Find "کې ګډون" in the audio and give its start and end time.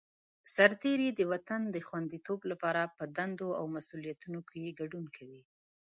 4.49-5.05